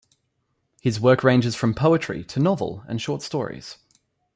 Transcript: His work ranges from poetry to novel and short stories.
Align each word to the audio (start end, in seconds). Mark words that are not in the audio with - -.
His 0.81 0.99
work 0.99 1.23
ranges 1.23 1.55
from 1.55 1.75
poetry 1.75 2.23
to 2.23 2.39
novel 2.39 2.83
and 2.87 2.99
short 2.99 3.21
stories. 3.21 3.77